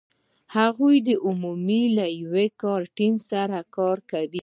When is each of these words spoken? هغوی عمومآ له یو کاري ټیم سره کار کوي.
هغوی 0.55 0.97
عمومآ 1.25 1.81
له 1.97 2.05
یو 2.21 2.33
کاري 2.61 2.87
ټیم 2.97 3.13
سره 3.29 3.57
کار 3.75 3.97
کوي. 4.11 4.39